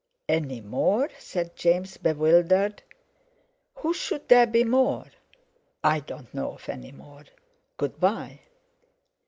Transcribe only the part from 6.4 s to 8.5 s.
of any more. Good bye."